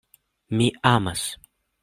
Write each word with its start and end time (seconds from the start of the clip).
Mi 0.61 0.69
amas! 0.93 1.23